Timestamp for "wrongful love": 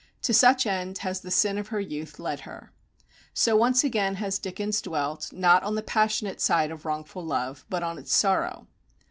6.85-7.67